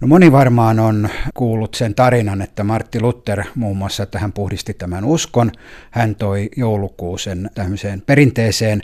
[0.00, 4.74] No moni varmaan on kuullut sen tarinan, että Martti Luther muun muassa, että hän puhdisti
[4.74, 5.52] tämän uskon.
[5.90, 8.82] Hän toi joulukuusen tämmöiseen perinteeseen,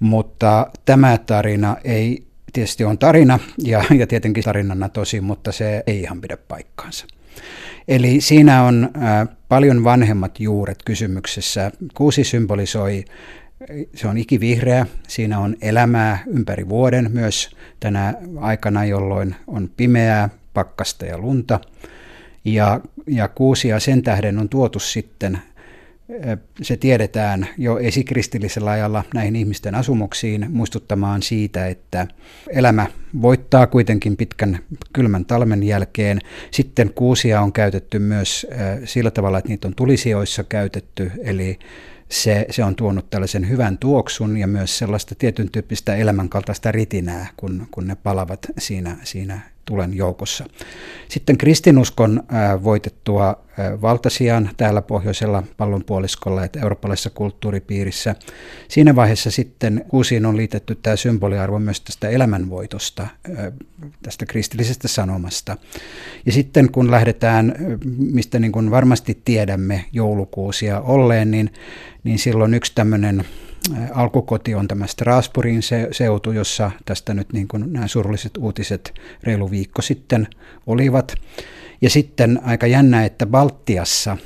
[0.00, 6.00] mutta tämä tarina ei tietysti on tarina ja, ja tietenkin tarinana tosi, mutta se ei
[6.00, 7.06] ihan pidä paikkaansa.
[7.88, 11.70] Eli siinä on äh, paljon vanhemmat juuret kysymyksessä.
[11.94, 13.04] Kuusi symbolisoi
[13.94, 17.50] se on ikivihreä, siinä on elämää ympäri vuoden myös
[17.80, 21.60] tänä aikana, jolloin on pimeää, pakkasta ja lunta.
[22.44, 25.38] Ja, ja kuusia sen tähden on tuotu sitten,
[26.62, 32.06] se tiedetään jo esikristillisellä ajalla näihin ihmisten asumuksiin muistuttamaan siitä, että
[32.48, 32.86] elämä
[33.22, 34.58] voittaa kuitenkin pitkän
[34.92, 36.20] kylmän talven jälkeen.
[36.50, 38.46] Sitten kuusia on käytetty myös
[38.84, 41.58] sillä tavalla, että niitä on tulisijoissa käytetty, eli
[42.08, 47.66] se, se on tuonut tällaisen hyvän tuoksun ja myös sellaista tietyn tyyppistä elämänkaltaista ritinää, kun,
[47.70, 50.44] kun ne palavat siinä, siinä tulen joukossa.
[51.08, 52.22] Sitten kristinuskon
[52.62, 53.46] voitettua
[53.82, 58.14] valtasiaan täällä pohjoisella pallonpuoliskolla, että eurooppalaisessa kulttuuripiirissä.
[58.68, 63.06] Siinä vaiheessa sitten kuusiin on liitetty tämä symboliarvo myös tästä elämänvoitosta,
[64.02, 65.56] tästä kristillisestä sanomasta.
[66.26, 67.54] Ja sitten kun lähdetään,
[67.98, 71.50] mistä niin kuin varmasti tiedämme joulukuusia olleen, niin,
[72.04, 73.24] niin silloin yksi tämmöinen
[73.94, 79.82] alkukoti on tämä Strasbourgin seutu, jossa tästä nyt niin kuin nämä surulliset uutiset reilu viikko
[79.82, 80.28] sitten
[80.66, 81.14] olivat.
[81.80, 84.16] Ja sitten aika jännä, että Baltiassa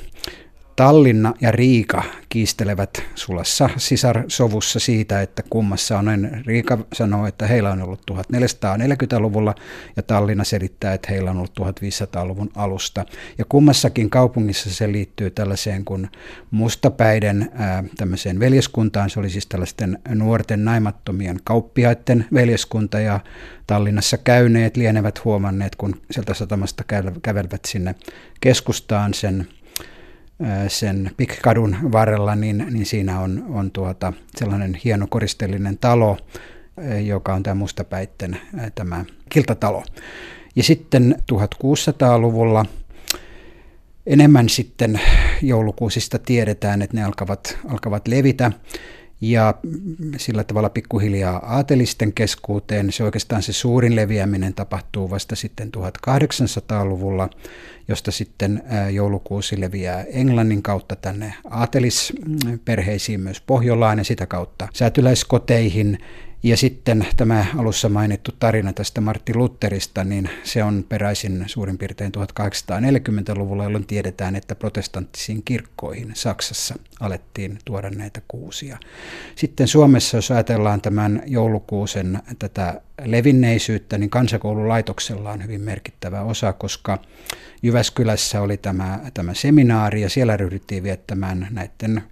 [0.81, 6.29] Tallinna ja Riika kiistelevät sulassa sisarsovussa siitä, että kummassa on.
[6.45, 9.55] Riika sanoo, että heillä on ollut 1440-luvulla
[9.95, 13.05] ja Tallinna selittää, että heillä on ollut 1500-luvun alusta.
[13.37, 16.09] Ja kummassakin kaupungissa se liittyy tällaiseen kuin
[16.51, 17.51] mustapäiden
[17.97, 19.09] tämmöiseen veljeskuntaan.
[19.09, 23.19] Se oli siis tällaisten nuorten naimattomien kauppiaiden veljeskunta ja
[23.67, 26.83] Tallinnassa käyneet lienevät huomanneet, kun sieltä satamasta
[27.21, 27.95] kävelevät sinne
[28.39, 29.47] keskustaan sen
[30.67, 36.17] sen Pikkadun varrella, niin, niin siinä on, on tuota, sellainen hieno koristellinen talo,
[37.05, 38.37] joka on tämä mustapäitten
[38.75, 39.83] tämä kiltatalo.
[40.55, 42.65] Ja sitten 1600-luvulla
[44.05, 45.01] enemmän sitten
[45.41, 48.51] joulukuusista tiedetään, että ne alkavat, alkavat levitä
[49.21, 49.53] ja
[50.17, 52.91] sillä tavalla pikkuhiljaa aatelisten keskuuteen.
[52.91, 57.29] Se oikeastaan se suurin leviäminen tapahtuu vasta sitten 1800-luvulla,
[57.87, 65.97] josta sitten joulukuusi leviää Englannin kautta tänne aatelisperheisiin myös Pohjolaan ja sitä kautta säätyläiskoteihin
[66.43, 72.11] ja sitten tämä alussa mainittu tarina tästä Martti Lutterista, niin se on peräisin suurin piirtein
[72.17, 78.77] 1840-luvulla, jolloin tiedetään, että protestanttisiin kirkkoihin Saksassa alettiin tuoda näitä kuusia.
[79.35, 86.99] Sitten Suomessa, jos ajatellaan tämän joulukuusen tätä levinneisyyttä, niin kansakoululaitoksella on hyvin merkittävä osa, koska
[87.63, 92.03] Jyväskylässä oli tämä, tämä seminaari ja siellä ryhdyttiin viettämään näiden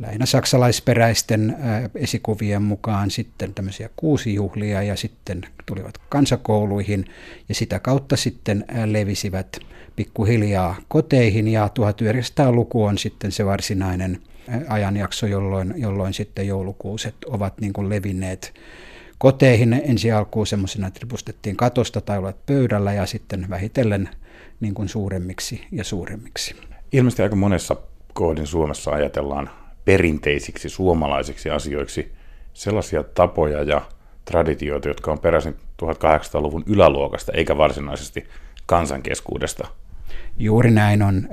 [0.00, 1.56] lähinnä saksalaisperäisten
[1.94, 7.04] esikuvien mukaan sitten tämmöisiä kuusijuhlia ja sitten tulivat kansakouluihin
[7.48, 9.58] ja sitä kautta sitten levisivät
[9.96, 14.20] pikkuhiljaa koteihin ja 1900-luku on sitten se varsinainen
[14.68, 18.54] ajanjakso, jolloin, jolloin sitten joulukuuset ovat niin kuin levinneet
[19.18, 24.08] koteihin ensi alkuun semmoisena, että ripustettiin katosta tai olet pöydällä ja sitten vähitellen
[24.60, 26.56] niin kuin suuremmiksi ja suuremmiksi.
[26.92, 27.76] Ilmeisesti aika monessa
[28.12, 29.50] kohdin Suomessa ajatellaan
[29.84, 32.12] perinteisiksi suomalaisiksi asioiksi
[32.54, 33.82] sellaisia tapoja ja
[34.24, 38.24] traditioita, jotka on peräisin 1800-luvun yläluokasta, eikä varsinaisesti
[38.66, 39.68] kansankeskuudesta.
[40.38, 41.28] Juuri näin on.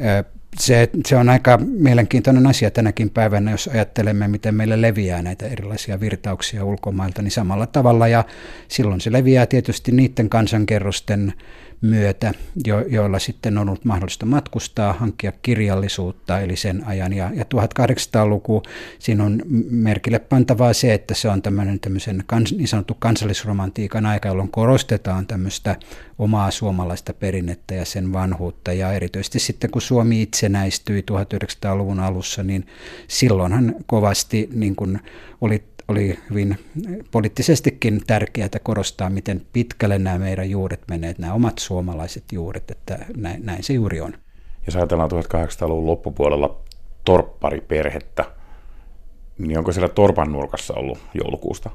[0.60, 6.00] Se, se on aika mielenkiintoinen asia tänäkin päivänä, jos ajattelemme, miten meillä leviää näitä erilaisia
[6.00, 8.08] virtauksia ulkomailta, niin samalla tavalla.
[8.08, 8.24] Ja
[8.68, 11.34] silloin se leviää tietysti niiden kansankerrosten
[11.82, 12.34] myötä,
[12.66, 17.14] jo, joilla sitten on ollut mahdollista matkustaa, hankkia kirjallisuutta, eli sen ajan.
[17.14, 18.64] Ja, ja 1800-luku,
[19.00, 24.28] siinä on merkille pantavaa se, että se on tämmöinen tämmöisen kans, niin sanottu kansallisromantiikan aika,
[24.28, 25.76] jolloin korostetaan tämmöistä
[26.20, 28.74] omaa suomalaista perinnettä ja sen vanhuutta.
[28.74, 32.68] Ja erityisesti sitten, kun Suomi itsenäistyi 1900-luvun alussa, niin
[33.08, 35.00] silloinhan kovasti niin kuin
[35.42, 36.58] oli oli hyvin
[37.12, 43.46] poliittisestikin tärkeää korostaa, miten pitkälle nämä meidän juuret menevät, nämä omat suomalaiset juuret, että näin,
[43.46, 44.14] näin se juuri on.
[44.66, 46.62] Jos ajatellaan 1800-luvun loppupuolella
[47.06, 48.26] torppariperhettä,
[49.38, 51.70] niin onko siellä torpan nurkassa ollut joulukuusta?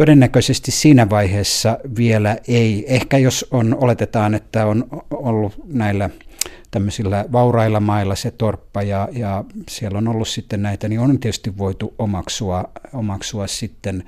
[0.00, 2.84] Todennäköisesti siinä vaiheessa vielä ei.
[2.88, 6.10] Ehkä jos on, oletetaan, että on ollut näillä
[6.70, 11.58] tämmöisillä vaurailla mailla se torppa ja, ja siellä on ollut sitten näitä, niin on tietysti
[11.58, 14.04] voitu omaksua, omaksua sitten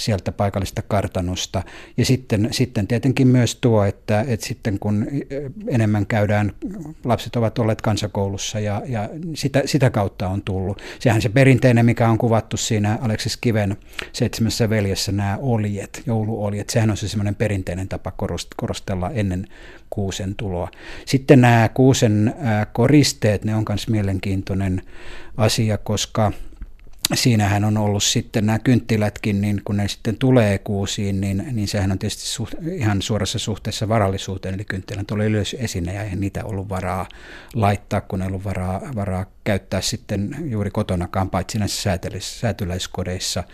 [0.00, 1.62] sieltä paikallista kartanosta.
[1.96, 5.06] Ja sitten, sitten tietenkin myös tuo, että, että sitten kun
[5.68, 6.52] enemmän käydään,
[7.04, 10.82] lapset ovat olleet kansakoulussa ja, ja sitä, sitä kautta on tullut.
[10.98, 13.76] Sehän se perinteinen, mikä on kuvattu siinä Aleksis Kiven
[14.12, 18.12] seitsemässä veljessä, nämä oljet, jouluoljet, sehän on se semmoinen perinteinen tapa
[18.56, 19.46] korostella ennen
[19.90, 20.70] kuusen tuloa.
[21.06, 22.34] Sitten nämä kuusen
[22.72, 24.82] koristeet, ne on myös mielenkiintoinen
[25.36, 26.32] asia, koska
[27.14, 31.92] siinähän on ollut sitten nämä kynttilätkin, niin kun ne sitten tulee kuusiin, niin, niin sehän
[31.92, 36.44] on tietysti suht, ihan suorassa suhteessa varallisuuteen, eli kynttilän tulee ylös esine ja eihän niitä
[36.44, 37.08] ollut varaa
[37.54, 43.44] laittaa, kun ei ollut varaa, varaa käyttää sitten juuri kotonakaan, paitsi näissä säätyläiskodeissa.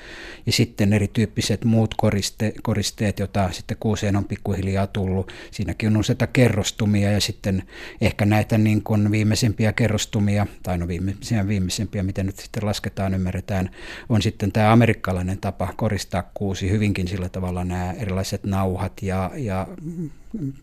[0.46, 5.32] Ja sitten erityyppiset muut koriste, koristeet, joita sitten kuuseen on pikkuhiljaa tullut.
[5.50, 7.62] Siinäkin on useita kerrostumia ja sitten
[8.00, 13.70] ehkä näitä niin kuin viimeisimpiä kerrostumia, tai no viimeisiä viimeisimpiä, miten nyt sitten lasketaan, ymmärretään,
[14.08, 19.66] on sitten tämä amerikkalainen tapa koristaa kuusi hyvinkin sillä tavalla nämä erilaiset nauhat ja, ja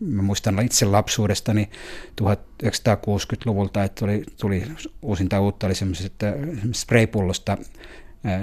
[0.00, 1.68] mä muistan itse lapsuudestani
[2.22, 4.62] 1960-luvulta, että tuli, tuli
[5.02, 6.26] uusinta uutta, oli semmoisesta
[6.72, 7.58] spraypullosta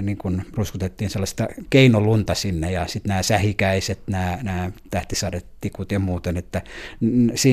[0.02, 6.36] niin kuin ruskutettiin sellaista keinolunta sinne ja sitten nämä sähikäiset, nämä, nämä tähtisadetikut ja muuten,
[6.36, 6.62] että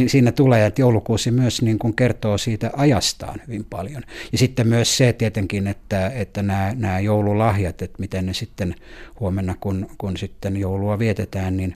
[0.07, 4.03] siinä tulee, että joulukuusi myös niin kuin kertoo siitä ajastaan hyvin paljon.
[4.31, 8.75] Ja sitten myös se tietenkin, että, että nämä, nämä joululahjat, että miten ne sitten
[9.19, 11.75] huomenna, kun, kun sitten joulua vietetään, niin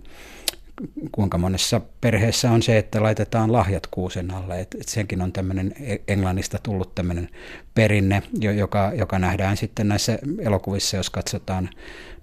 [1.12, 4.62] kuinka monessa perheessä on se, että laitetaan lahjat kuusen alle.
[4.62, 7.30] Et, et senkin on tämmöinen e-, Englannista tullut tämmöinen
[7.74, 11.70] perinne, joka, joka nähdään sitten näissä elokuvissa, jos katsotaan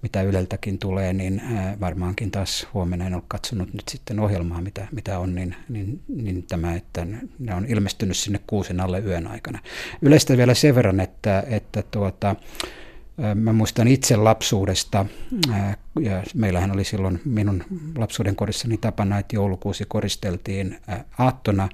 [0.02, 1.42] mitä Yleltäkin tulee, niin
[1.80, 6.42] varmaankin taas huomenna en ole katsonut nyt sitten ohjelmaa, mitä, mitä on, niin, niin, niin
[6.42, 7.06] tämä, että
[7.38, 9.58] ne on ilmestynyt sinne kuusen alle yön aikana.
[10.02, 12.36] Yleistä vielä sen verran, että, että tuota,
[13.34, 15.06] Mä muistan itse lapsuudesta,
[16.00, 17.64] ja meillähän oli silloin minun
[17.96, 20.78] lapsuuden kodissani tapana, että joulukuusi koristeltiin
[21.18, 21.68] aattona,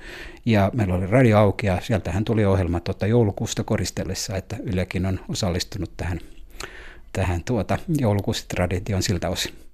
[0.47, 5.21] ja meillä oli radio auki, ja sieltähän tuli ohjelma tuota joulukuusta koristellessa, että Ylekin on
[5.29, 6.21] osallistunut tähän,
[7.13, 9.66] tähän tuota joulukuusitraditioon siltä osin.